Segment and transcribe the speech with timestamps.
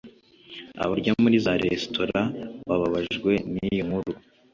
[0.83, 2.19] Abarya muri za resitora
[2.69, 4.11] babajwe n’iyo nkuru